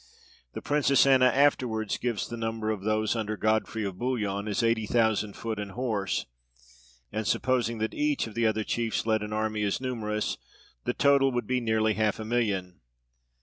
The 0.53 0.63
Princess 0.63 1.05
Anna 1.05 1.27
afterwards 1.27 1.99
gives 1.99 2.27
the 2.27 2.35
number 2.35 2.71
of 2.71 2.81
those 2.81 3.15
under 3.15 3.37
Godfrey 3.37 3.83
of 3.83 3.99
Bouillon 3.99 4.47
as 4.47 4.63
eighty 4.63 4.87
thousand 4.87 5.35
foot 5.35 5.59
and 5.59 5.73
horse; 5.73 6.25
and 7.11 7.27
supposing 7.27 7.77
that 7.77 7.93
each 7.93 8.25
of 8.25 8.33
the 8.33 8.47
other 8.47 8.63
chiefs 8.63 9.05
led 9.05 9.21
an 9.21 9.31
army 9.31 9.61
as 9.61 9.79
numerous, 9.79 10.39
the 10.85 10.95
total 10.95 11.31
would 11.33 11.45
be 11.45 11.59
near 11.61 11.87
half 11.93 12.17
a 12.19 12.25
million. 12.25 12.81